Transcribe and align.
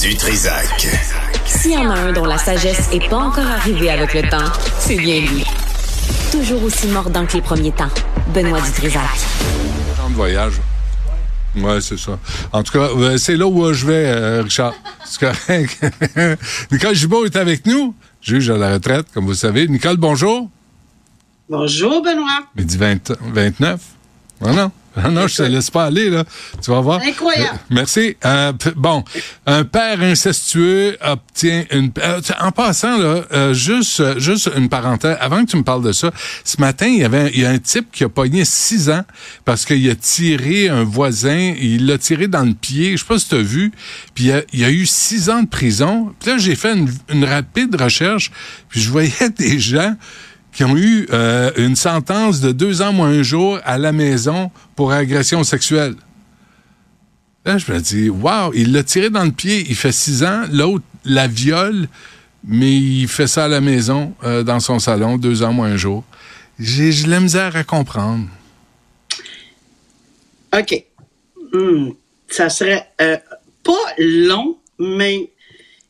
du 0.00 0.14
Trisac. 0.14 0.86
S'il 1.44 1.72
y 1.72 1.76
en 1.76 1.90
a 1.90 1.94
un 1.94 2.12
dont 2.12 2.24
la 2.24 2.38
sagesse 2.38 2.90
n'est 2.92 3.08
pas 3.08 3.16
encore 3.16 3.46
arrivée 3.46 3.90
avec 3.90 4.14
le 4.14 4.22
temps, 4.28 4.52
c'est 4.78 4.96
bien 4.96 5.20
lui. 5.20 5.44
Toujours 6.30 6.62
aussi 6.62 6.86
mordant 6.88 7.26
que 7.26 7.34
les 7.34 7.42
premiers 7.42 7.72
temps. 7.72 7.88
Benoît 8.32 8.60
Dutrisac. 8.60 9.02
Temps 9.96 10.10
de 10.10 10.14
voyage. 10.14 10.54
Ouais, 11.56 11.80
c'est 11.80 11.98
ça. 11.98 12.18
En 12.52 12.62
tout 12.62 12.72
cas, 12.72 12.90
euh, 12.90 13.16
c'est 13.18 13.36
là 13.36 13.46
où 13.46 13.64
euh, 13.64 13.72
je 13.72 13.86
vais, 13.86 14.06
euh, 14.06 14.42
Richard. 14.42 14.74
C'est 15.04 15.20
correct. 15.20 15.84
Nicole 16.70 16.94
Gibault 16.94 17.24
est 17.24 17.36
avec 17.36 17.66
nous, 17.66 17.94
juge 18.20 18.50
à 18.50 18.56
la 18.56 18.74
retraite, 18.74 19.06
comme 19.12 19.24
vous 19.24 19.30
le 19.30 19.36
savez. 19.36 19.66
Nicole, 19.66 19.96
bonjour. 19.96 20.48
Bonjour, 21.48 22.02
Benoît. 22.02 22.44
Midi 22.54 22.76
20 22.76 23.14
29. 23.20 23.80
Non, 24.42 24.70
non. 25.02 25.08
Ah 25.08 25.10
non, 25.10 25.26
je 25.26 25.36
te 25.36 25.42
laisse 25.42 25.70
pas 25.70 25.86
aller, 25.86 26.10
là. 26.10 26.24
Tu 26.62 26.70
vas 26.70 26.80
voir. 26.80 27.00
Incroyable. 27.00 27.54
Euh, 27.54 27.66
merci. 27.70 28.16
Euh, 28.24 28.52
bon, 28.76 29.04
un 29.46 29.64
père 29.64 30.00
incestueux 30.00 30.96
obtient 31.00 31.64
une... 31.70 31.90
euh, 32.02 32.20
en 32.40 32.50
passant, 32.52 32.98
là, 32.98 33.52
juste, 33.52 34.18
juste 34.18 34.50
une 34.56 34.68
parenthèse, 34.68 35.16
avant 35.20 35.44
que 35.44 35.50
tu 35.50 35.56
me 35.56 35.62
parles 35.64 35.84
de 35.84 35.92
ça, 35.92 36.10
ce 36.44 36.60
matin, 36.60 36.86
il 36.86 36.98
y 36.98 37.04
avait 37.04 37.30
il 37.34 37.40
y 37.40 37.46
a 37.46 37.50
un 37.50 37.58
type 37.58 37.90
qui 37.92 38.04
a 38.04 38.08
pogné 38.08 38.44
six 38.44 38.90
ans 38.90 39.04
parce 39.44 39.64
qu'il 39.64 39.88
a 39.90 39.94
tiré 39.94 40.68
un 40.68 40.84
voisin, 40.84 41.54
il 41.60 41.86
l'a 41.86 41.98
tiré 41.98 42.28
dans 42.28 42.42
le 42.44 42.54
pied, 42.54 42.92
je 42.92 42.98
sais 42.98 43.08
pas 43.08 43.18
si 43.18 43.28
tu 43.28 43.34
as 43.36 43.42
vu, 43.42 43.72
puis 44.14 44.24
il 44.24 44.30
y 44.30 44.32
a, 44.32 44.42
il 44.52 44.60
y 44.60 44.64
a 44.64 44.70
eu 44.70 44.86
six 44.86 45.30
ans 45.30 45.42
de 45.42 45.48
prison. 45.48 46.12
Puis 46.20 46.30
là, 46.30 46.38
j'ai 46.38 46.54
fait 46.54 46.74
une, 46.74 46.90
une 47.10 47.24
rapide 47.24 47.80
recherche, 47.80 48.30
puis 48.68 48.80
je 48.80 48.90
voyais 48.90 49.12
des 49.38 49.58
gens 49.58 49.94
qui 50.58 50.64
ont 50.64 50.76
eu 50.76 51.06
euh, 51.12 51.52
une 51.56 51.76
sentence 51.76 52.40
de 52.40 52.50
deux 52.50 52.82
ans 52.82 52.92
moins 52.92 53.10
un 53.10 53.22
jour 53.22 53.60
à 53.64 53.78
la 53.78 53.92
maison 53.92 54.50
pour 54.74 54.90
agression 54.90 55.44
sexuelle. 55.44 55.94
Là, 57.44 57.58
je 57.58 57.72
me 57.72 57.78
dis, 57.78 58.10
wow, 58.10 58.52
il 58.54 58.72
l'a 58.72 58.82
tiré 58.82 59.08
dans 59.08 59.22
le 59.22 59.30
pied, 59.30 59.64
il 59.68 59.76
fait 59.76 59.92
six 59.92 60.24
ans, 60.24 60.46
l'autre 60.50 60.84
la 61.04 61.28
viole, 61.28 61.86
mais 62.42 62.76
il 62.76 63.06
fait 63.06 63.28
ça 63.28 63.44
à 63.44 63.48
la 63.48 63.60
maison, 63.60 64.14
euh, 64.24 64.42
dans 64.42 64.58
son 64.58 64.80
salon, 64.80 65.16
deux 65.16 65.44
ans 65.44 65.52
moins 65.52 65.68
un 65.68 65.76
jour. 65.76 66.02
J'ai 66.58 66.90
de 67.04 67.08
la 67.08 67.20
misère 67.20 67.54
à 67.54 67.62
comprendre. 67.62 68.26
OK. 70.58 70.84
Hmm, 71.52 71.90
Ça 72.28 72.48
serait 72.48 72.84
euh, 73.00 73.16
pas 73.62 73.94
long, 73.96 74.58
mais 74.80 75.30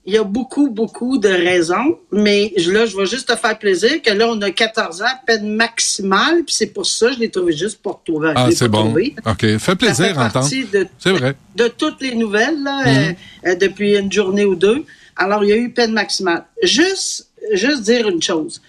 il 0.08 0.14
y 0.14 0.16
a 0.16 0.24
beaucoup, 0.24 0.70
beaucoup 0.70 1.18
de 1.18 1.28
raisons. 1.28 1.98
Mais 2.10 2.50
là, 2.56 2.86
je 2.86 2.96
vais 2.96 3.04
juste 3.04 3.28
te 3.28 3.36
faire 3.36 3.58
plaisir 3.58 4.00
que 4.00 4.10
là, 4.10 4.26
on 4.30 4.40
a 4.40 4.50
14 4.50 5.02
ans, 5.02 5.06
peine 5.26 5.54
maximale, 5.54 6.44
puis 6.46 6.54
c'est 6.54 6.68
pour 6.72 6.86
ça 6.86 7.08
que 7.08 7.16
je 7.16 7.18
l'ai 7.20 7.30
trouvé 7.30 7.52
juste 7.52 7.82
pour 7.82 8.02
trouver. 8.02 8.32
Ah, 8.34 8.48
c'est 8.50 8.68
bon. 8.68 8.84
trouvé. 8.86 9.14
OK. 9.26 9.40
Fait 9.40 9.58
Ça 9.58 9.76
plaisir 9.76 10.30
fait 10.32 10.62
de, 10.72 10.86
C'est 10.98 11.12
vrai. 11.12 11.34
de 11.54 11.68
toutes 11.68 12.00
les 12.00 12.14
nouvelles 12.14 12.62
là, 12.62 12.80
Mhm. 12.86 12.88
euh, 12.88 13.50
euh, 13.50 13.54
depuis 13.56 13.98
une 13.98 14.10
journée 14.10 14.46
ou 14.46 14.54
deux. 14.54 14.82
Alors, 15.14 15.44
il 15.44 15.50
y 15.50 15.52
a 15.52 15.56
eu 15.56 15.68
peine 15.70 15.92
maximale. 15.92 16.44
Juste, 16.62 17.28
juste 17.52 17.82
dire 17.82 18.08
une 18.08 18.22
chose. 18.22 18.62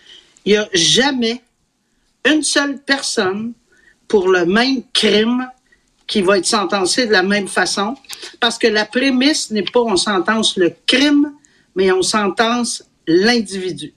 Il 0.46 0.52
n'y 0.52 0.58
a 0.58 0.68
jamais 0.74 1.42
une 2.30 2.44
seule 2.44 2.80
personne 2.86 3.54
pour 4.10 4.28
le 4.28 4.46
même 4.46 4.82
crime 4.92 5.48
qui 6.10 6.22
va 6.24 6.40
être 6.40 6.46
sentencée 6.46 7.06
de 7.06 7.12
la 7.12 7.24
même 7.24 7.48
façon, 7.48 7.96
parce 8.42 8.58
que 8.58 8.68
la 8.68 8.84
prémisse 8.84 9.52
n'est 9.52 9.64
pas 9.64 9.82
on 9.82 9.96
sentence 9.96 10.58
le 10.58 10.74
crime, 10.88 11.34
mais 11.76 11.92
on 11.92 12.02
sentence 12.02 12.84
l'individu. 13.08 13.94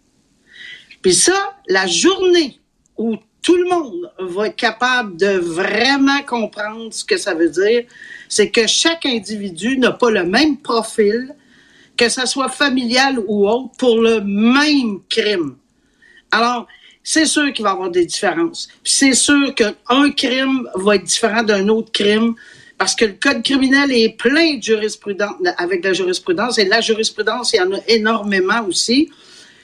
Puis 1.00 1.14
ça, 1.14 1.56
la 1.68 1.86
journée 1.86 2.60
où 2.98 3.16
tout 3.40 3.56
le 3.56 3.68
monde 3.68 4.12
va 4.20 4.48
être 4.48 4.56
capable 4.56 5.16
de 5.16 5.38
vraiment 5.38 6.22
comprendre 6.22 6.92
ce 6.92 7.02
que 7.02 7.16
ça 7.16 7.34
veut 7.34 7.48
dire, 7.48 7.84
c'est 8.28 8.50
que 8.50 8.66
chaque 8.66 9.06
individu 9.06 9.78
n'a 9.78 9.90
pas 9.90 10.10
le 10.10 10.24
même 10.24 10.58
profil, 10.58 11.34
que 11.96 12.08
ça 12.10 12.26
soit 12.26 12.50
familial 12.50 13.18
ou 13.26 13.48
autre, 13.48 13.70
pour 13.78 14.00
le 14.00 14.20
même 14.20 15.00
crime. 15.08 15.56
Alors, 16.30 16.68
c'est 17.04 17.26
sûr 17.26 17.52
qu'il 17.52 17.64
va 17.64 17.70
y 17.70 17.72
avoir 17.72 17.90
des 17.90 18.06
différences. 18.06 18.68
Puis 18.82 18.92
c'est 18.92 19.14
sûr 19.14 19.54
qu'un 19.54 20.10
crime 20.10 20.68
va 20.74 20.96
être 20.96 21.04
différent 21.04 21.42
d'un 21.42 21.68
autre 21.68 21.90
crime 21.92 22.34
parce 22.78 22.94
que 22.96 23.04
le 23.04 23.12
code 23.12 23.42
criminel 23.42 23.92
est 23.92 24.16
plein 24.16 24.56
de 24.56 24.62
jurisprudence, 24.62 25.36
avec 25.56 25.84
la 25.84 25.92
jurisprudence, 25.92 26.58
et 26.58 26.64
la 26.64 26.80
jurisprudence, 26.80 27.52
il 27.52 27.58
y 27.58 27.60
en 27.60 27.72
a 27.72 27.78
énormément 27.86 28.66
aussi 28.66 29.08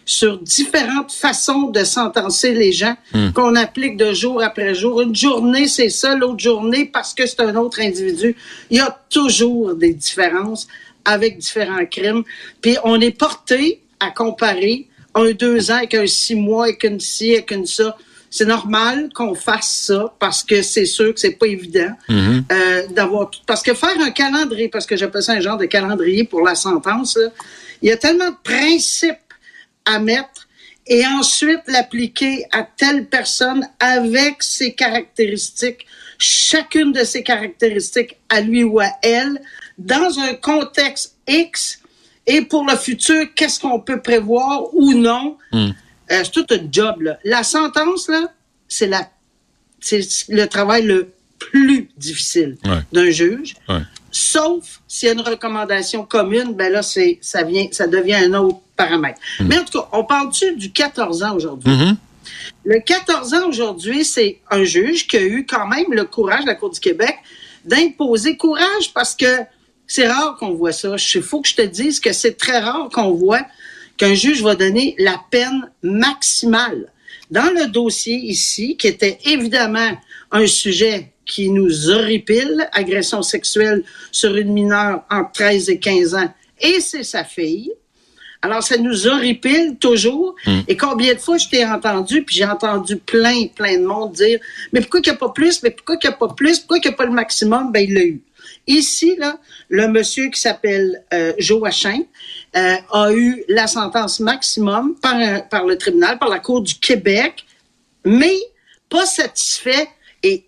sur 0.05 0.39
différentes 0.39 1.11
façons 1.11 1.63
de 1.63 1.83
sentencer 1.85 2.55
les 2.55 2.73
gens 2.73 2.97
qu'on 3.35 3.57
applique 3.57 3.97
de 3.97 4.13
jour 4.13 4.43
après 4.43 4.75
jour. 4.75 5.03
Une 5.03 5.15
journée, 5.15 5.67
c'est 5.69 5.91
ça, 5.91 6.15
l'autre 6.15 6.39
journée, 6.39 6.87
parce 6.87 7.13
que 7.13 7.27
c'est 7.27 7.41
un 7.41 7.57
autre 7.57 7.81
individu. 7.81 8.37
Il 8.71 8.77
y 8.77 8.81
a 8.81 8.99
toujours 9.11 9.75
des 9.75 9.93
différences 9.93 10.69
avec 11.05 11.39
différents 11.39 11.87
crimes. 11.87 12.23
Puis 12.61 12.77
on 12.85 13.01
est 13.01 13.11
porté 13.11 13.83
à 13.99 14.11
comparer 14.11 14.89
un 15.15 15.33
deux 15.33 15.71
ans 15.71 15.77
avec 15.77 15.95
un 15.95 16.07
six 16.07 16.35
mois, 16.35 16.65
avec 16.65 16.85
une 16.85 17.01
ci, 17.01 17.33
avec 17.33 17.51
une 17.51 17.67
ça. 17.67 17.97
C'est 18.31 18.45
normal 18.45 19.09
qu'on 19.15 19.35
fasse 19.35 19.87
ça 19.87 20.15
parce 20.19 20.45
que 20.45 20.61
c'est 20.61 20.85
sûr 20.85 21.15
que 21.15 21.21
c'est 21.21 21.39
pas 21.39 21.47
évident 21.47 21.91
euh, 22.11 22.87
d'avoir 22.89 23.31
tout. 23.31 23.41
Parce 23.47 23.63
que 23.63 23.73
faire 23.73 23.99
un 24.01 24.11
calendrier, 24.11 24.69
parce 24.69 24.85
que 24.85 24.97
j'appelle 24.97 25.23
ça 25.23 25.33
un 25.33 25.41
genre 25.41 25.57
de 25.57 25.65
calendrier 25.65 26.25
pour 26.25 26.43
la 26.43 26.55
sentence, 26.55 27.17
là, 27.17 27.31
il 27.81 27.89
y 27.89 27.93
a 27.93 27.97
tellement 27.97 28.31
de 28.31 28.37
principes 28.43 29.17
à 29.87 29.99
mettre 29.99 30.47
et 30.87 31.07
ensuite 31.07 31.61
l'appliquer 31.67 32.45
à 32.51 32.63
telle 32.63 33.07
personne 33.07 33.69
avec 33.79 34.43
ses 34.43 34.75
caractéristiques, 34.75 35.87
chacune 36.19 36.93
de 36.93 37.05
ses 37.05 37.23
caractéristiques 37.23 38.17
à 38.29 38.41
lui 38.41 38.65
ou 38.65 38.81
à 38.81 38.91
elle, 39.03 39.41
dans 39.77 40.19
un 40.19 40.35
contexte 40.35 41.17
X, 41.29 41.81
et 42.29 42.43
pour 42.43 42.65
le 42.65 42.77
futur, 42.77 43.27
qu'est-ce 43.35 43.59
qu'on 43.59 43.81
peut 43.81 44.01
prévoir 44.01 44.73
ou 44.75 44.93
non? 44.95 45.37
Euh, 45.55 45.69
c'est 46.09 46.31
tout 46.31 46.47
un 46.51 46.59
job. 46.71 47.03
Là. 47.03 47.19
La 47.25 47.43
sentence, 47.43 48.09
là, 48.09 48.33
c'est 48.69 48.87
la 48.87 49.09
c'est 49.81 50.01
le 50.29 50.47
travail 50.47 50.83
le 50.85 51.11
plus 51.39 51.89
difficile 51.97 52.57
Ouais. 52.65 52.81
d'un 52.93 53.11
juge. 53.11 53.55
Ouais. 53.69 53.81
Sauf 54.11 54.81
s'il 54.89 55.07
y 55.07 55.11
a 55.11 55.15
une 55.15 55.21
recommandation 55.21 56.05
commune, 56.05 56.55
ben 56.55 56.73
là, 56.73 56.83
c'est, 56.83 57.19
ça 57.21 57.43
vient, 57.45 57.67
ça 57.73 57.87
devient 57.87 58.15
un 58.15 58.35
autre 58.35 58.59
paramètre. 58.77 59.21
Mais 59.41 59.59
en 59.59 59.65
tout 59.65 59.79
cas, 59.81 59.89
on 59.93 60.05
parle-tu 60.05 60.57
du 60.57 60.73
14 60.73 61.23
ans 61.23 61.35
aujourd'hui? 61.37 61.71
Mhm. 61.73 61.97
Le 62.65 62.81
14 62.81 63.35
ans 63.35 63.49
aujourd'hui, 63.49 64.05
c'est 64.05 64.41
un 64.51 64.65
juge 64.65 65.07
qui 65.07 65.17
a 65.17 65.23
eu 65.23 65.47
quand 65.47 65.67
même 65.69 65.87
le 65.93 66.05
courage, 66.05 66.45
la 66.45 66.55
Cour 66.55 66.71
du 66.71 66.81
Québec, 66.81 67.17
d'imposer 67.65 68.37
courage 68.37 68.93
parce 68.95 69.15
que 69.15 69.27
c'est 69.89 70.07
rare 70.07 70.37
qu'on 70.39 70.53
voit 70.53 70.73
ça. 70.73 70.95
Il 71.15 71.23
faut 71.23 71.41
que 71.41 71.49
je 71.49 71.57
te 71.57 71.63
dise 71.63 71.99
que 71.99 72.13
c'est 72.13 72.37
très 72.37 72.59
rare 72.59 72.89
qu'on 72.93 73.13
voit 73.13 73.45
qu'un 73.97 74.15
juge 74.15 74.43
va 74.43 74.55
donner 74.55 74.95
la 74.99 75.21
peine 75.31 75.69
maximale. 75.83 76.93
Dans 77.33 77.53
le 77.53 77.67
dossier 77.67 78.15
ici, 78.15 78.77
qui 78.77 78.87
était 78.87 79.19
évidemment 79.25 79.91
un 80.31 80.47
sujet 80.47 81.13
qui 81.27 81.51
nous 81.51 81.91
horripile, 81.91 82.69
agression 82.73 83.23
sexuelle 83.23 83.83
sur 84.13 84.37
une 84.37 84.53
mineure 84.53 85.03
entre 85.11 85.33
13 85.33 85.71
et 85.71 85.79
15 85.79 86.15
ans, 86.15 86.33
et 86.61 86.81
c'est 86.81 87.03
sa 87.03 87.25
fille, 87.25 87.73
alors, 88.41 88.63
ça 88.63 88.77
nous 88.77 89.07
horripile 89.09 89.79
toujours. 89.81 90.37
Et 90.69 90.77
combien 90.77 91.15
de 91.15 91.19
fois 91.19 91.39
je 91.39 91.49
t'ai 91.49 91.65
entendu, 91.65 92.23
puis 92.23 92.37
j'ai 92.37 92.45
entendu 92.45 92.97
plein, 92.97 93.49
plein 93.49 93.79
de 93.79 93.85
monde 93.85 94.13
dire, 94.13 94.39
mais 94.73 94.81
pourquoi 94.81 95.01
qu'il 95.01 95.13
n'y 95.13 95.17
a 95.17 95.19
pas 95.19 95.31
plus, 95.31 95.63
mais 95.63 95.71
pourquoi 95.71 95.97
qu'il 95.97 96.09
n'y 96.09 96.15
a 96.15 96.19
pas 96.19 96.29
plus, 96.29 96.61
pourquoi 96.61 96.79
qu'il 96.79 96.91
n'y 96.91 96.95
a 96.95 96.97
pas 96.97 97.07
le 97.07 97.13
maximum? 97.13 97.73
Ben, 97.73 97.81
il 97.81 97.95
l'a 97.95 98.05
eu. 98.05 98.23
Ici, 98.69 99.17
là, 99.17 99.39
le 99.71 99.89
monsieur 99.89 100.29
qui 100.29 100.39
s'appelle 100.39 101.03
euh, 101.15 101.33
Joachim 101.39 102.03
euh, 102.55 102.77
a 102.93 103.13
eu 103.15 103.43
la 103.49 103.67
sentence 103.67 104.21
maximum 104.21 104.95
par, 105.01 105.17
le 105.65 105.75
tribunal, 105.77 106.19
par 106.19 106.29
la 106.29 106.39
Cour 106.39 106.61
du 106.61 106.75
Québec, 106.75 107.47
mais 108.05 108.37
pas 108.91 109.07
satisfait 109.07 109.89
et 110.23 110.45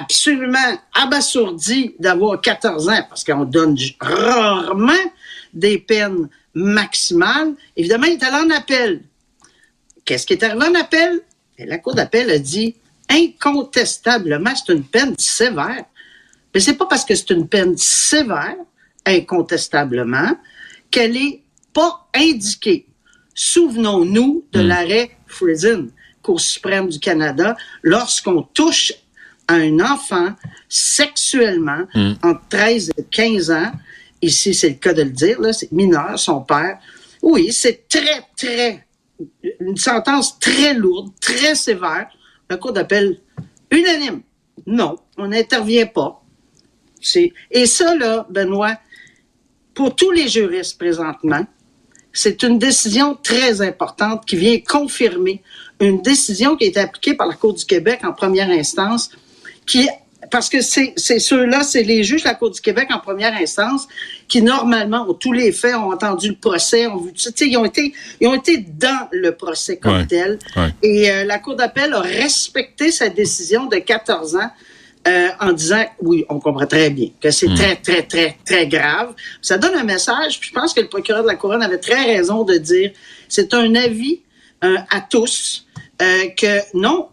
absolument 0.00 0.58
abasourdi 0.92 1.94
d'avoir 2.00 2.40
14 2.40 2.88
ans, 2.88 3.06
parce 3.08 3.22
qu'on 3.22 3.44
donne 3.44 3.76
rarement 4.00 4.92
des 5.54 5.78
peines 5.78 6.28
maximales. 6.54 7.54
Évidemment, 7.76 8.06
il 8.06 8.14
est 8.14 8.24
allé 8.24 8.44
en 8.44 8.50
appel. 8.50 9.02
Qu'est-ce 10.04 10.26
qui 10.26 10.32
est 10.32 10.42
arrivé 10.42 10.66
en 10.66 10.74
appel? 10.74 11.20
La 11.58 11.78
Cour 11.78 11.94
d'appel 11.94 12.28
a 12.28 12.40
dit 12.40 12.74
incontestablement, 13.08 14.50
c'est 14.56 14.72
une 14.72 14.82
peine 14.82 15.14
sévère. 15.16 15.84
Mais 16.54 16.60
c'est 16.60 16.74
pas 16.74 16.86
parce 16.86 17.04
que 17.04 17.14
c'est 17.14 17.30
une 17.30 17.48
peine 17.48 17.76
sévère, 17.76 18.56
incontestablement, 19.06 20.36
qu'elle 20.90 21.16
est 21.16 21.42
pas 21.72 22.08
indiquée. 22.14 22.86
Souvenons-nous 23.34 24.44
de 24.52 24.60
l'arrêt 24.60 25.16
Friesen, 25.26 25.90
Cour 26.22 26.40
suprême 26.40 26.88
du 26.88 27.00
Canada, 27.00 27.56
lorsqu'on 27.82 28.42
touche 28.42 28.92
à 29.48 29.54
un 29.54 29.80
enfant 29.80 30.34
sexuellement 30.68 31.84
entre 32.22 32.42
13 32.50 32.92
et 32.96 33.04
15 33.10 33.50
ans, 33.50 33.72
ici 34.20 34.54
c'est 34.54 34.68
le 34.68 34.74
cas 34.76 34.92
de 34.92 35.02
le 35.02 35.10
dire, 35.10 35.40
là, 35.40 35.52
c'est 35.52 35.72
mineur, 35.72 36.18
son 36.18 36.42
père, 36.42 36.78
oui, 37.22 37.52
c'est 37.52 37.88
très, 37.88 38.24
très, 38.36 38.86
une 39.60 39.76
sentence 39.76 40.38
très 40.38 40.74
lourde, 40.74 41.12
très 41.20 41.54
sévère. 41.54 42.08
La 42.50 42.56
Cour 42.56 42.72
d'appel 42.72 43.20
unanime. 43.70 44.22
Non, 44.66 44.98
on 45.16 45.28
n'intervient 45.28 45.86
pas. 45.86 46.21
Et 47.50 47.66
ça, 47.66 47.94
là, 47.94 48.26
Benoît, 48.30 48.76
pour 49.74 49.94
tous 49.94 50.10
les 50.10 50.28
juristes 50.28 50.78
présentement, 50.78 51.46
c'est 52.12 52.42
une 52.42 52.58
décision 52.58 53.14
très 53.14 53.62
importante 53.62 54.26
qui 54.26 54.36
vient 54.36 54.58
confirmer 54.60 55.42
une 55.80 56.02
décision 56.02 56.56
qui 56.56 56.64
a 56.64 56.68
été 56.68 56.80
appliquée 56.80 57.14
par 57.14 57.26
la 57.26 57.34
Cour 57.34 57.54
du 57.54 57.64
Québec 57.64 58.00
en 58.04 58.12
première 58.12 58.50
instance, 58.50 59.10
qui 59.66 59.88
parce 60.30 60.48
que 60.48 60.62
c'est 60.62 60.94
ceux-là, 60.96 61.62
c'est 61.62 61.82
les 61.82 62.04
juges 62.04 62.22
de 62.22 62.28
la 62.28 62.34
Cour 62.34 62.50
du 62.50 62.60
Québec 62.60 62.88
en 62.90 63.00
première 63.00 63.34
instance 63.34 63.86
qui 64.28 64.40
normalement 64.40 65.06
ont 65.08 65.14
tous 65.14 65.32
les 65.32 65.52
faits, 65.52 65.74
ont 65.74 65.92
entendu 65.92 66.28
le 66.28 66.36
procès, 66.36 66.86
ont 66.86 66.96
vu, 66.96 67.12
ils 67.40 67.56
ont 67.58 67.64
été, 67.66 67.92
ils 68.18 68.28
ont 68.28 68.34
été 68.34 68.56
dans 68.56 69.08
le 69.10 69.32
procès 69.32 69.76
comme 69.76 70.06
tel. 70.06 70.38
Et 70.82 71.10
euh, 71.10 71.24
la 71.24 71.38
Cour 71.38 71.56
d'appel 71.56 71.92
a 71.92 72.00
respecté 72.00 72.90
sa 72.90 73.10
décision 73.10 73.66
de 73.66 73.76
14 73.76 74.36
ans 74.36 74.50
euh, 75.08 75.28
en 75.40 75.52
disant 75.52 75.84
oui, 76.00 76.24
on 76.28 76.38
comprend 76.38 76.66
très 76.66 76.90
bien 76.90 77.08
que 77.20 77.30
c'est 77.32 77.48
hmm. 77.48 77.54
très, 77.56 77.76
très, 77.76 78.02
très, 78.02 78.36
très 78.44 78.66
grave. 78.68 79.14
Ça 79.40 79.58
donne 79.58 79.74
un 79.74 79.82
message, 79.82 80.38
puis 80.38 80.50
je 80.50 80.54
pense 80.54 80.72
que 80.72 80.80
le 80.80 80.88
procureur 80.88 81.22
de 81.22 81.28
la 81.28 81.34
Couronne 81.34 81.62
avait 81.62 81.78
très 81.78 82.04
raison 82.04 82.44
de 82.44 82.54
dire 82.54 82.92
c'est 83.28 83.52
un 83.54 83.74
avis 83.74 84.20
euh, 84.62 84.76
à 84.90 85.00
tous. 85.00 85.66
Euh, 86.00 86.28
que 86.36 86.58
non, 86.74 87.08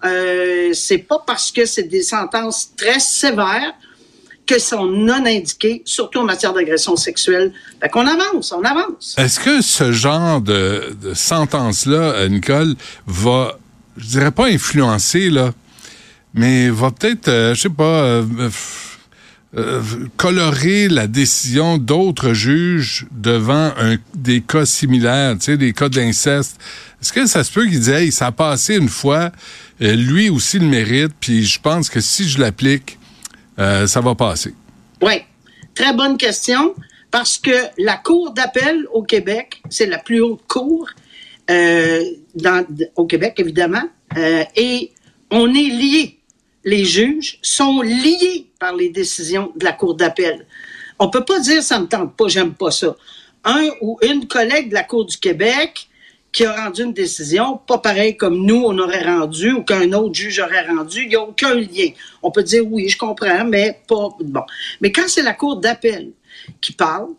c'est 0.74 1.00
pas 1.00 1.24
parce 1.25 1.51
que 1.51 1.65
c'est 1.65 1.83
des 1.83 2.01
sentences 2.01 2.69
très 2.75 3.00
sévères 3.00 3.74
que 4.47 4.57
sont 4.57 4.86
non 4.86 5.25
indiquées, 5.25 5.83
surtout 5.86 6.19
en 6.19 6.24
matière 6.24 6.53
d'agression 6.53 6.95
sexuelle. 6.95 7.53
Fait 7.80 7.89
qu'on 7.89 8.07
avance, 8.07 8.51
on 8.51 8.63
avance. 8.63 9.13
Est-ce 9.18 9.39
que 9.39 9.62
ce 9.62 9.91
genre 9.91 10.41
de, 10.41 10.95
de 11.00 11.13
sentence-là, 11.13 12.27
Nicole, 12.30 12.75
va, 13.06 13.59
je 13.97 14.07
dirais 14.07 14.31
pas 14.31 14.45
influencer, 14.45 15.30
là, 15.30 15.51
mais 16.34 16.70
va 16.70 16.92
peut-être, 16.92 17.28
euh, 17.28 17.54
je 17.54 17.62
sais 17.62 17.70
pas, 17.70 17.84
euh, 17.84 18.24
euh, 19.58 19.81
colorer 20.16 20.88
la 20.88 21.08
décision 21.08 21.78
d'autres 21.78 22.34
juges 22.34 23.08
devant 23.12 23.72
des 24.14 24.42
cas 24.42 24.66
similaires, 24.66 25.36
tu 25.38 25.46
sais, 25.46 25.58
des 25.58 25.74
cas 25.74 25.90
d'inceste. 25.90 26.60
Est-ce 27.02 27.14
que 27.14 27.26
ça 27.26 27.44
se 27.44 27.52
peut 27.52 27.64
qu'il 27.64 27.80
dise, 27.80 27.90
hey, 27.90 28.12
ça 28.12 28.28
a 28.28 28.31
passé 28.31 28.76
une 28.76 28.90
fois, 28.90 29.31
lui 29.80 30.30
aussi 30.30 30.60
le 30.60 30.68
mérite, 30.68 31.14
puis 31.20 31.46
je 31.46 31.60
pense 31.60 31.90
que 31.90 32.00
si 32.00 32.30
je 32.30 32.40
l'applique, 32.40 33.00
ça 33.58 34.02
va 34.02 34.14
passer? 34.14 34.54
Oui, 35.02 35.22
très 35.74 35.94
bonne 35.94 36.18
question, 36.18 36.75
parce 37.10 37.40
que 37.40 37.56
la 37.80 37.96
Cour 37.96 38.34
d'appel 38.34 38.86
au 38.94 39.02
Québec, 39.02 39.64
c'est 39.70 39.88
la 39.88 39.98
plus 39.98 40.22
haute 40.22 40.44
cour 40.48 40.90
au 41.50 43.06
Québec, 43.08 43.34
évidemment, 43.38 43.90
et 44.56 44.92
on 45.32 45.48
est 45.56 45.70
lié 45.70 46.19
les 46.64 46.86
juges 46.86 47.40
sont 47.42 47.82
liés 47.82 48.48
par 48.60 48.76
les 48.76 48.90
décisions 48.90 49.52
de 49.56 49.64
la 49.64 49.74
Cour 49.74 49.96
d'appel. 49.96 50.46
On 51.00 51.10
peut 51.10 51.24
pas 51.24 51.40
dire 51.40 51.64
ça 51.64 51.80
me 51.80 51.88
tente 51.88 52.16
pas, 52.16 52.28
j'aime 52.28 52.54
pas 52.54 52.72
ça. 52.72 52.96
Un 53.46 53.70
ou 53.82 53.98
une 54.02 54.28
collègue 54.28 54.70
de 54.70 54.74
la 54.74 54.84
Cour 54.84 55.06
du 55.06 55.18
Québec 55.18 55.88
qui 56.32 56.46
a 56.46 56.66
rendu 56.66 56.84
une 56.84 56.94
décision, 56.94 57.58
pas 57.58 57.80
pareil 57.80 58.16
comme 58.16 58.46
nous, 58.46 58.64
on 58.64 58.78
aurait 58.78 59.04
rendu 59.04 59.52
ou 59.52 59.64
qu'un 59.64 59.92
autre 59.94 60.14
juge 60.14 60.40
aurait 60.40 60.68
rendu, 60.68 61.04
il 61.04 61.10
n'y 61.10 61.16
a 61.16 61.22
aucun 61.22 61.56
lien. 61.56 61.90
On 62.22 62.30
peut 62.32 62.44
dire 62.44 62.64
oui, 62.68 62.88
je 62.88 62.98
comprends, 62.98 63.46
mais 63.46 63.82
pas 63.88 64.10
bon. 64.20 64.44
Mais 64.82 64.92
quand 64.92 65.08
c'est 65.08 65.24
la 65.24 65.34
Cour 65.34 65.58
d'appel 65.58 66.12
qui 66.62 66.74
parle, 66.74 67.10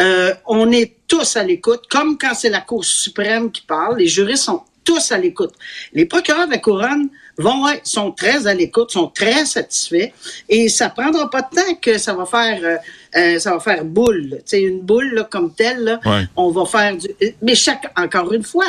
euh, 0.00 0.34
on 0.46 0.72
est 0.72 0.96
tous 1.06 1.36
à 1.36 1.44
l'écoute, 1.44 1.82
comme 1.88 2.18
quand 2.18 2.34
c'est 2.34 2.48
la 2.48 2.60
Cour 2.60 2.84
suprême 2.84 3.52
qui 3.52 3.62
parle, 3.62 3.98
les 3.98 4.08
juristes 4.08 4.44
sont 4.44 4.62
tous 4.84 5.12
à 5.12 5.18
l'écoute. 5.18 5.52
Les 5.92 6.06
procureurs 6.06 6.46
de 6.46 6.52
la 6.52 6.58
couronne 6.58 7.08
vont 7.38 7.68
être, 7.68 7.86
sont 7.86 8.12
très 8.12 8.46
à 8.46 8.54
l'écoute, 8.54 8.90
sont 8.90 9.08
très 9.08 9.44
satisfaits, 9.44 10.10
et 10.48 10.68
ça 10.68 10.88
prendra 10.88 11.30
pas 11.30 11.42
de 11.42 11.54
temps 11.54 11.74
que 11.80 11.98
ça 11.98 12.14
va 12.14 12.24
faire, 12.24 12.60
euh, 12.62 12.76
euh, 13.16 13.38
ça 13.38 13.52
va 13.52 13.60
faire 13.60 13.84
boule. 13.84 14.40
C'est 14.44 14.62
une 14.62 14.80
boule 14.80 15.14
là, 15.14 15.24
comme 15.24 15.52
telle. 15.52 15.84
Là, 15.84 16.00
On 16.36 16.50
va 16.50 16.64
faire 16.64 16.96
du. 16.96 17.08
Mais 17.42 17.54
chaque, 17.54 17.92
encore 17.96 18.32
une 18.32 18.42
fois, 18.42 18.66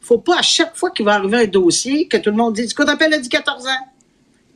faut 0.00 0.18
pas 0.18 0.38
à 0.38 0.42
chaque 0.42 0.76
fois 0.76 0.90
qu'il 0.90 1.04
va 1.04 1.14
arriver 1.14 1.36
un 1.36 1.46
dossier 1.46 2.08
que 2.08 2.16
tout 2.16 2.30
le 2.30 2.36
monde 2.36 2.54
dise, 2.54 2.72
qu'on 2.74 2.84
appelle 2.84 3.20
dit 3.20 3.28
14 3.28 3.66
ans. 3.66 3.88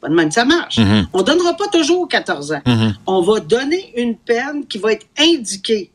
Pas 0.00 0.09
de 0.09 0.14
même 0.14 0.31
ça 0.32 0.44
marche. 0.44 0.79
Mm-hmm. 0.79 1.06
On 1.12 1.23
donnera 1.23 1.55
pas 1.55 1.69
toujours 1.69 2.09
14 2.09 2.53
ans. 2.53 2.62
Mm-hmm. 2.67 2.94
On 3.06 3.20
va 3.20 3.41
donner 3.41 3.93
une 3.97 4.17
peine 4.17 4.67
qui 4.67 4.79
va 4.79 4.93
être 4.93 5.06
indiquée. 5.19 5.91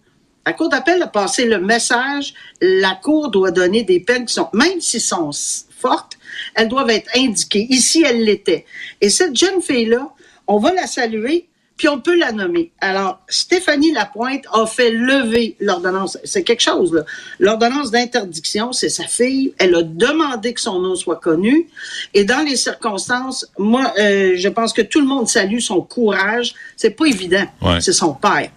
La 0.47 0.53
Cour 0.53 0.69
d'appel 0.69 1.03
a 1.03 1.07
passé 1.07 1.43
le 1.43 1.59
message, 1.59 2.33
la 2.61 2.95
Cour 2.95 3.31
doit 3.31 3.51
donner 3.51 3.83
des 3.83 3.99
peines 3.99 4.25
qui 4.25 4.33
sont, 4.33 4.47
même 4.53 4.79
s'ils 4.79 5.01
sont 5.01 5.31
fortes, 5.77 6.17
elles 6.55 6.69
doivent 6.69 6.89
être 6.89 7.09
indiquées. 7.17 7.67
Ici, 7.69 8.05
elle 8.07 8.23
l'était. 8.23 8.65
Et 9.01 9.09
cette 9.09 9.35
jeune 9.35 9.61
fille-là, 9.61 10.09
on 10.47 10.59
va 10.59 10.71
la 10.71 10.87
saluer, 10.87 11.49
puis 11.75 11.89
on 11.89 11.99
peut 11.99 12.17
la 12.17 12.31
nommer. 12.31 12.71
Alors, 12.79 13.19
Stéphanie 13.27 13.91
Lapointe 13.91 14.45
a 14.53 14.65
fait 14.65 14.89
lever 14.89 15.57
l'ordonnance. 15.59 16.17
C'est 16.23 16.43
quelque 16.43 16.63
chose, 16.63 16.93
là. 16.93 17.03
L'ordonnance 17.39 17.91
d'interdiction, 17.91 18.71
c'est 18.71 18.87
sa 18.87 19.03
fille. 19.03 19.53
Elle 19.57 19.75
a 19.75 19.83
demandé 19.83 20.53
que 20.53 20.61
son 20.61 20.79
nom 20.79 20.95
soit 20.95 21.17
connu. 21.17 21.67
Et 22.13 22.23
dans 22.23 22.39
les 22.39 22.55
circonstances, 22.55 23.51
moi, 23.57 23.91
euh, 23.99 24.31
je 24.37 24.47
pense 24.47 24.71
que 24.71 24.81
tout 24.81 25.01
le 25.01 25.07
monde 25.07 25.27
salue 25.27 25.59
son 25.59 25.81
courage. 25.81 26.55
C'est 26.77 26.91
pas 26.91 27.05
évident. 27.07 27.45
C'est 27.81 27.91
son 27.91 28.13
père. 28.13 28.49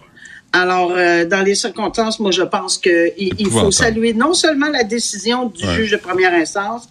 Alors, 0.53 0.93
euh, 0.93 1.25
dans 1.25 1.43
les 1.43 1.55
circonstances, 1.55 2.19
moi, 2.19 2.33
je 2.33 2.43
pense 2.43 2.77
qu'il 2.79 3.13
il 3.17 3.51
faut 3.51 3.71
saluer 3.71 4.15
non 4.15 4.35
seulement 4.35 4.69
la 4.69 4.83
décision 4.83 5.47
du 5.47 5.65
juge 5.75 5.93
de 5.93 5.97
première 5.97 6.35
instance, 6.35 6.89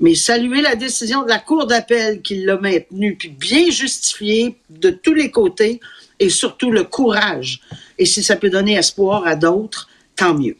mais 0.00 0.14
saluer 0.14 0.60
la 0.60 0.76
décision 0.76 1.22
de 1.22 1.28
la 1.28 1.38
Cour 1.38 1.66
d'appel 1.66 2.20
qui 2.22 2.44
l'a 2.44 2.58
maintenue, 2.58 3.16
puis 3.16 3.28
bien 3.28 3.70
justifiée 3.70 4.56
de 4.68 4.90
tous 4.90 5.14
les 5.14 5.30
côtés, 5.30 5.80
et 6.18 6.28
surtout 6.28 6.70
le 6.70 6.84
courage. 6.84 7.60
Et 7.98 8.04
si 8.04 8.22
ça 8.22 8.36
peut 8.36 8.50
donner 8.50 8.74
espoir 8.74 9.26
à 9.26 9.34
d'autres, 9.34 9.88
tant 10.16 10.34
mieux. 10.34 10.56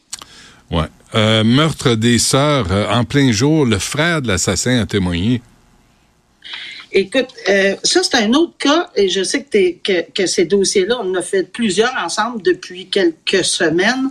Ouais. 0.70 0.86
Euh, 1.14 1.42
meurtre 1.44 1.94
des 1.94 2.18
sœurs 2.18 2.68
euh, 2.70 2.88
en 2.88 3.04
plein 3.04 3.32
jour, 3.32 3.66
le 3.66 3.78
frère 3.78 4.22
de 4.22 4.28
l'assassin 4.28 4.80
a 4.80 4.86
témoigné. 4.86 5.42
Écoute, 6.92 7.28
euh, 7.48 7.76
ça, 7.84 8.02
c'est 8.02 8.16
un 8.16 8.32
autre 8.32 8.56
cas, 8.58 8.90
et 8.96 9.08
je 9.08 9.22
sais 9.22 9.44
que, 9.44 9.70
que, 9.82 10.10
que 10.10 10.26
ces 10.26 10.44
dossiers-là, 10.44 10.98
on 11.00 11.10
en 11.10 11.14
a 11.14 11.22
fait 11.22 11.44
plusieurs 11.44 11.94
ensemble 11.96 12.42
depuis 12.42 12.88
quelques 12.88 13.44
semaines, 13.44 14.10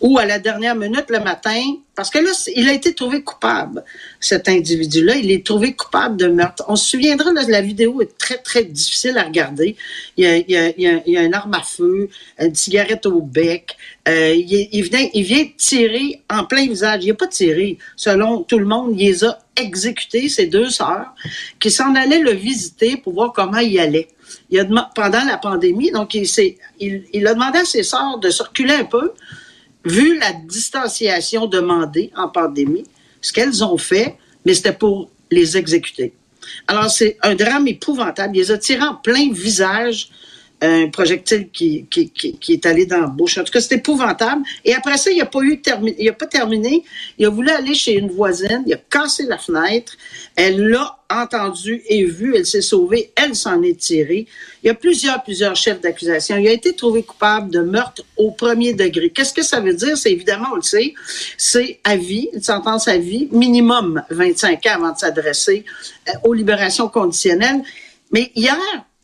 où 0.00 0.18
à 0.18 0.24
la 0.24 0.38
dernière 0.38 0.74
minute 0.74 1.06
le 1.08 1.20
matin, 1.20 1.60
parce 1.94 2.10
que 2.10 2.18
là, 2.18 2.30
il 2.56 2.68
a 2.68 2.72
été 2.72 2.92
trouvé 2.92 3.22
coupable, 3.22 3.84
cet 4.18 4.48
individu-là. 4.48 5.14
Il 5.16 5.30
est 5.30 5.46
trouvé 5.46 5.74
coupable 5.74 6.16
de 6.16 6.26
meurtre. 6.26 6.64
On 6.66 6.74
se 6.74 6.90
souviendra, 6.90 7.32
là, 7.32 7.42
la 7.46 7.60
vidéo 7.60 8.02
est 8.02 8.18
très, 8.18 8.38
très 8.38 8.64
difficile 8.64 9.16
à 9.16 9.22
regarder. 9.22 9.76
Il 10.16 10.24
y 10.24 10.56
a, 10.56 10.70
il 10.76 11.02
y 11.06 11.16
une 11.16 11.34
arme 11.34 11.54
à 11.54 11.62
feu, 11.62 12.08
une 12.40 12.54
cigarette 12.54 13.06
au 13.06 13.20
bec. 13.20 13.76
Euh, 14.08 14.34
il, 14.34 14.68
il, 14.72 15.22
vient, 15.22 15.46
tirer 15.56 16.22
en 16.28 16.44
plein 16.44 16.66
visage. 16.66 17.04
Il 17.04 17.08
n'a 17.08 17.14
pas 17.14 17.28
tiré. 17.28 17.78
Selon 17.94 18.42
tout 18.42 18.58
le 18.58 18.66
monde, 18.66 18.94
il 18.98 19.06
les 19.06 19.24
a 19.24 19.38
exécutés, 19.56 20.28
ces 20.28 20.46
deux 20.46 20.70
sœurs, 20.70 21.14
qui 21.60 21.70
s'en 21.70 21.94
allaient 21.94 22.18
le 22.18 22.32
visiter 22.32 22.96
pour 22.96 23.12
voir 23.12 23.32
comment 23.32 23.58
il 23.58 23.78
allait. 23.78 24.08
Il 24.50 24.58
a, 24.58 24.90
pendant 24.94 25.24
la 25.24 25.38
pandémie, 25.38 25.92
donc 25.92 26.14
il, 26.14 26.28
il, 26.80 27.04
il 27.12 27.26
a 27.26 27.34
demandé 27.34 27.60
à 27.60 27.64
ses 27.64 27.84
sœurs 27.84 28.18
de 28.18 28.30
circuler 28.30 28.74
un 28.74 28.84
peu 28.84 29.12
vu 29.84 30.18
la 30.18 30.32
distanciation 30.32 31.46
demandée 31.46 32.10
en 32.16 32.28
pandémie, 32.28 32.84
ce 33.20 33.32
qu'elles 33.32 33.64
ont 33.64 33.78
fait, 33.78 34.16
mais 34.44 34.54
c'était 34.54 34.72
pour 34.72 35.10
les 35.30 35.56
exécuter. 35.56 36.14
Alors, 36.66 36.90
c'est 36.90 37.16
un 37.22 37.34
drame 37.34 37.68
épouvantable. 37.68 38.36
Il 38.36 38.40
les 38.40 38.50
a 38.50 38.58
tirés 38.58 38.82
en 38.82 38.94
plein 38.94 39.32
visage 39.32 40.10
un 40.60 40.88
projectile 40.88 41.50
qui, 41.50 41.86
qui, 41.90 42.10
qui, 42.10 42.52
est 42.52 42.66
allé 42.66 42.86
dans 42.86 43.00
la 43.00 43.06
bouche. 43.06 43.38
En 43.38 43.44
tout 43.44 43.52
cas, 43.52 43.60
c'était 43.60 43.76
épouvantable. 43.76 44.42
Et 44.64 44.74
après 44.74 44.96
ça, 44.96 45.10
il 45.10 45.18
n'a 45.18 45.26
pas 45.26 45.40
eu 45.40 45.60
terminé. 45.60 45.96
Il 45.98 46.08
a 46.08 46.12
pas 46.12 46.26
terminé. 46.26 46.84
Il 47.18 47.26
a 47.26 47.28
voulu 47.28 47.50
aller 47.50 47.74
chez 47.74 47.94
une 47.94 48.10
voisine. 48.10 48.62
Il 48.66 48.74
a 48.74 48.76
cassé 48.76 49.24
la 49.24 49.38
fenêtre. 49.38 49.92
Elle 50.36 50.66
l'a 50.68 50.98
entendu 51.10 51.82
et 51.88 52.04
vu. 52.04 52.34
Elle 52.36 52.46
s'est 52.46 52.62
sauvée. 52.62 53.12
Elle 53.14 53.34
s'en 53.34 53.62
est 53.62 53.78
tirée. 53.78 54.26
Il 54.62 54.68
y 54.68 54.70
a 54.70 54.74
plusieurs, 54.74 55.22
plusieurs 55.22 55.56
chefs 55.56 55.80
d'accusation. 55.80 56.36
Il 56.38 56.48
a 56.48 56.52
été 56.52 56.74
trouvé 56.74 57.02
coupable 57.02 57.50
de 57.50 57.60
meurtre 57.60 58.02
au 58.16 58.30
premier 58.30 58.72
degré. 58.72 59.10
Qu'est-ce 59.10 59.34
que 59.34 59.42
ça 59.42 59.60
veut 59.60 59.74
dire? 59.74 59.98
C'est 59.98 60.12
évidemment, 60.12 60.48
on 60.52 60.56
le 60.56 60.62
sait, 60.62 60.94
c'est 61.36 61.80
à 61.84 61.96
vie, 61.96 62.30
une 62.32 62.42
sentence 62.42 62.88
à 62.88 62.96
vie, 62.96 63.28
minimum 63.32 64.02
25 64.10 64.64
ans 64.66 64.70
avant 64.74 64.92
de 64.92 64.98
s'adresser 64.98 65.64
euh, 66.08 66.12
aux 66.24 66.32
libérations 66.32 66.88
conditionnelles. 66.88 67.62
Mais 68.10 68.30
hier, 68.34 68.56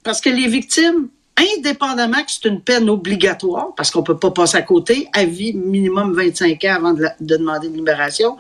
parce 0.03 0.21
que 0.21 0.31
les 0.31 0.49
victimes 0.49 1.09
indépendamment 1.57 2.23
que 2.23 2.31
c'est 2.31 2.49
une 2.49 2.61
peine 2.61 2.89
obligatoire, 2.89 3.75
parce 3.77 3.91
qu'on 3.91 4.03
peut 4.03 4.19
pas 4.19 4.31
passer 4.31 4.57
à 4.57 4.63
côté, 4.63 5.09
à 5.13 5.25
vie 5.25 5.53
minimum 5.53 6.13
25 6.13 6.65
ans 6.65 6.75
avant 6.77 6.93
de, 6.93 7.07
demander 7.21 7.69
une 7.69 7.77
libération, 7.77 8.37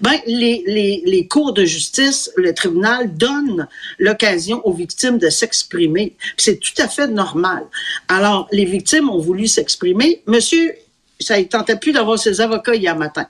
ben, 0.00 0.18
les 0.26 1.26
cours 1.30 1.52
de 1.52 1.64
justice, 1.64 2.30
le 2.36 2.54
tribunal 2.54 3.14
donne 3.16 3.68
l'occasion 3.98 4.60
aux 4.66 4.72
victimes 4.72 5.18
de 5.18 5.28
s'exprimer. 5.28 6.16
C'est 6.36 6.58
tout 6.58 6.80
à 6.82 6.88
fait 6.88 7.08
normal. 7.08 7.64
Alors, 8.08 8.48
les 8.52 8.64
victimes 8.64 9.08
ont 9.10 9.18
voulu 9.18 9.46
s'exprimer. 9.46 10.22
Monsieur, 10.26 10.74
ça 11.20 11.38
ne 11.38 11.44
tentait 11.44 11.76
plus 11.76 11.92
d'avoir 11.92 12.18
ses 12.18 12.40
avocats 12.40 12.74
hier 12.74 12.96
matin. 12.96 13.26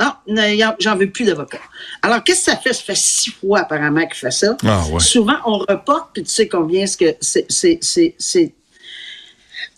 Non, 0.00 0.12
j'en 0.78 0.96
veux 0.96 1.10
plus 1.10 1.24
d'avocat. 1.24 1.60
Alors, 2.00 2.24
qu'est-ce 2.24 2.46
que 2.46 2.50
ça 2.52 2.56
fait? 2.56 2.72
Ça 2.72 2.82
fait 2.82 2.96
six 2.96 3.30
fois 3.30 3.60
apparemment 3.60 4.06
qu'il 4.06 4.16
fait 4.16 4.30
ça. 4.30 4.56
Ah, 4.66 4.82
Souvent, 4.98 5.36
on 5.46 5.58
reporte, 5.58 6.10
puis 6.12 6.22
tu 6.24 6.30
sais 6.30 6.48
combien 6.48 6.86
ce 6.86 6.96
que 6.96 7.14
c'est. 7.20 7.46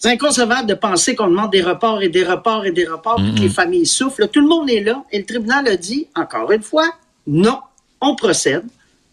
C'est 0.01 0.11
inconcevable 0.11 0.69
de 0.69 0.75
penser 0.75 1.15
qu'on 1.15 1.29
demande 1.29 1.51
des 1.51 1.63
reports 1.63 2.03
et 2.03 2.09
des 2.09 2.25
reports 2.25 2.67
et 2.67 2.73
des 2.73 2.87
reports, 2.87 3.17
puis 3.17 3.35
que 3.35 3.41
les 3.41 3.49
familles 3.49 3.87
souffrent. 3.87 4.27
Tout 4.29 4.41
le 4.41 4.49
monde 4.49 4.69
est 4.69 4.81
là 4.81 5.03
et 5.11 5.19
le 5.19 5.25
tribunal 5.25 5.67
a 5.67 5.77
dit, 5.77 6.09
encore 6.15 6.53
une 6.53 6.63
fois, 6.63 6.91
non, 7.27 7.61
on 8.01 8.15
procède. 8.15 8.65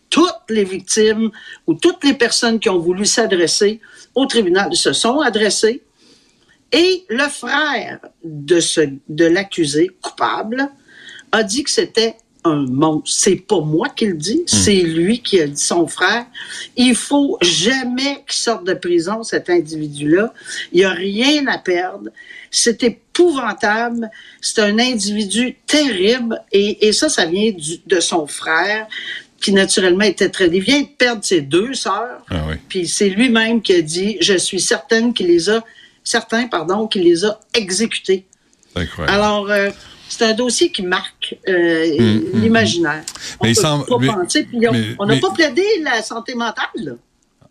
Toutes 0.09 0.49
les 0.49 0.65
victimes 0.65 1.31
ou 1.65 1.75
toutes 1.75 2.03
les 2.03 2.13
personnes 2.13 2.59
qui 2.59 2.67
ont 2.69 2.79
voulu 2.79 3.05
s'adresser 3.05 3.79
au 4.15 4.25
tribunal 4.25 4.75
se 4.75 4.91
sont 4.91 5.21
adressées. 5.21 5.81
Et 6.73 7.05
le 7.09 7.27
frère 7.29 7.99
de, 8.23 8.59
ce, 8.59 8.81
de 9.07 9.25
l'accusé 9.25 9.91
coupable 10.01 10.69
a 11.31 11.43
dit 11.43 11.63
que 11.63 11.69
c'était 11.69 12.15
un 12.43 12.65
monstre. 12.65 13.15
C'est 13.15 13.35
pas 13.35 13.59
moi 13.59 13.89
qui 13.89 14.05
le 14.07 14.15
dis, 14.15 14.43
c'est 14.47 14.81
lui 14.81 15.21
qui 15.21 15.39
a 15.39 15.47
dit 15.47 15.61
son 15.61 15.87
frère. 15.87 16.25
Il 16.75 16.95
faut 16.95 17.37
jamais 17.41 18.23
qu'il 18.27 18.39
sorte 18.39 18.65
de 18.65 18.73
prison, 18.73 19.23
cet 19.23 19.49
individu-là. 19.49 20.33
Il 20.71 20.79
n'y 20.79 20.85
a 20.85 20.91
rien 20.91 21.45
à 21.47 21.57
perdre. 21.57 22.09
C'est 22.49 22.83
épouvantable. 22.83 24.09
C'est 24.41 24.59
un 24.59 24.79
individu 24.79 25.55
terrible. 25.67 26.41
Et, 26.51 26.87
et 26.87 26.93
ça, 26.93 27.09
ça 27.09 27.25
vient 27.25 27.51
du, 27.51 27.77
de 27.85 27.99
son 27.99 28.25
frère 28.27 28.87
qui 29.39 29.53
naturellement 29.53 30.05
était 30.05 30.29
très... 30.29 30.47
Il 30.47 30.61
vient 30.61 30.81
de 30.81 30.87
perdre 30.87 31.23
ses 31.23 31.41
deux 31.41 31.73
sœurs. 31.73 32.23
Ah 32.29 32.45
oui. 32.47 32.55
Puis 32.69 32.87
c'est 32.87 33.09
lui-même 33.09 33.61
qui 33.61 33.73
a 33.73 33.81
dit, 33.81 34.17
je 34.21 34.37
suis 34.37 34.59
certaine 34.59 35.13
qu'il 35.13 35.27
les 35.27 35.49
a, 35.49 35.63
certain, 36.03 36.47
pardon, 36.47 36.87
qu'il 36.87 37.03
les 37.03 37.25
a 37.25 37.39
exécutés. 37.53 38.25
Incroyable. 38.75 39.15
Alors, 39.15 39.49
euh, 39.49 39.69
c'est 40.11 40.25
un 40.25 40.33
dossier 40.33 40.71
qui 40.71 40.83
marque 40.83 41.35
euh, 41.47 41.97
Hum, 41.99 42.23
l'imaginaire. 42.41 43.03
On 43.39 43.45
Mais 43.45 43.51
il 43.51 43.55
s'en- 43.55 43.81
pas 43.83 43.97
mais- 43.99 44.07
penser, 44.07 44.43
puis 44.43 44.67
on- 44.67 44.71
mais- 44.71 44.95
n'a 45.15 45.19
pas 45.19 45.31
plaidé 45.31 45.63
la 45.83 46.01
santé 46.01 46.35
mentale. 46.35 46.65
là. 46.75 46.91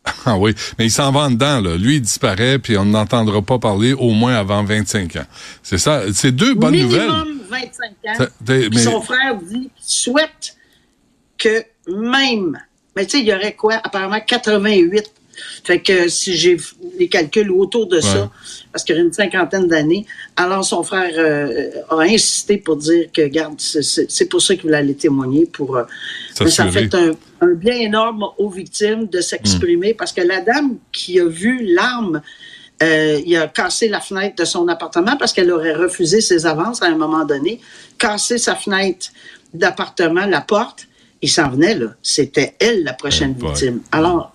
Ah 0.25 0.39
oui, 0.39 0.55
mais 0.79 0.87
il 0.87 0.91
s'en 0.91 1.13
va 1.13 1.21
en 1.21 1.31
dedans, 1.31 1.61
là. 1.61 1.77
Lui, 1.77 1.97
il 1.97 2.01
disparaît, 2.01 2.59
puis 2.59 2.77
on 2.79 2.87
n'entendra 2.87 3.43
pas 3.43 3.59
parler 3.59 3.93
au 3.93 4.11
moins 4.11 4.35
avant 4.35 4.65
25 4.65 5.17
ans. 5.17 5.27
C'est 5.63 5.77
ça. 5.79 6.03
C'est 6.15 6.33
deux 6.33 6.55
bonnes 6.55 6.75
nouvelles. 6.77 7.03
Minimum 7.11 7.41
25 7.51 8.21
ans. 8.23 8.27
Mais- 8.49 8.79
son 8.83 9.01
frère 9.03 9.37
dit 9.37 9.71
qu'il 9.77 9.85
souhaite 9.85 10.57
que 11.37 11.65
même, 11.89 12.59
mais 12.97 13.05
tu 13.05 13.13
sais, 13.19 13.21
il 13.21 13.27
y 13.29 13.35
aurait 13.35 13.55
quoi? 13.55 13.75
Apparemment 13.85 14.21
88. 14.27 15.11
Fait 15.65 15.81
que 15.81 16.09
si 16.09 16.37
j'ai 16.37 16.57
les 16.99 17.09
calculs 17.09 17.51
autour 17.51 17.87
de 17.87 17.97
Ouais. 17.97 18.03
ça, 18.03 18.31
parce 18.73 18.85
qu'il 18.85 18.97
y 18.97 18.99
a 18.99 19.03
une 19.03 19.13
cinquantaine 19.13 19.67
d'années, 19.69 20.07
alors 20.37 20.65
son 20.65 20.83
frère 20.83 21.13
euh, 21.17 21.71
a 21.91 22.01
insisté 22.01 22.57
pour 22.59 22.77
dire 22.77 23.07
que, 23.13 23.27
garde, 23.27 23.61
c'est- 23.61 24.29
pour 24.29 24.41
ça 24.41 24.55
qu'il 24.55 24.65
voulait 24.65 24.77
aller 24.79 24.95
témoigner, 24.95 25.47
pour... 25.47 25.77
euh, 25.77 25.85
mais 26.41 26.51
ça 26.51 26.65
S'assurer. 26.65 26.89
fait 26.89 26.95
un, 26.95 27.13
un 27.41 27.55
bien 27.55 27.75
énorme 27.75 28.25
aux 28.39 28.49
victimes 28.51 29.07
de 29.07 29.21
s'exprimer, 29.21 29.95
parce 29.95 30.13
que 30.13 30.21
la 30.23 30.41
dame 30.41 30.77
qui 30.93 31.19
a 31.21 31.25
vu 31.27 31.65
l'arme 31.75 32.23
euh, 32.83 33.21
il 33.27 33.37
a 33.37 33.47
cassé 33.47 33.89
la 33.91 34.01
fenêtre 34.01 34.37
de 34.37 34.47
son 34.47 34.67
appartement 34.69 35.15
parce 35.19 35.35
qu'elle 35.35 35.51
aurait 35.53 35.75
refusé 35.75 36.23
ses 36.23 36.47
avances 36.47 36.81
à 36.83 36.87
un 36.87 36.95
moment 36.97 37.27
donné, 37.27 37.61
cassé 37.99 38.39
sa 38.39 38.55
fenêtre 38.55 39.09
d'appartement, 39.53 40.25
la 40.25 40.41
porte, 40.41 40.87
il 41.21 41.29
s'en 41.31 41.51
venait 41.51 41.75
là. 41.75 41.89
C'était 42.03 42.55
elle 42.59 42.83
la 42.85 42.95
prochaine 42.95 43.37
Eh 43.39 43.45
victime. 43.47 43.81
Alors, 43.93 44.35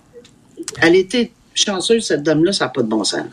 elle 0.81 0.95
était 0.95 1.31
chanceuse, 1.53 2.05
cette 2.05 2.23
dame-là, 2.23 2.53
ça 2.53 2.65
n'a 2.65 2.69
pas 2.69 2.81
de 2.81 2.87
bon 2.87 3.03
sens. 3.03 3.25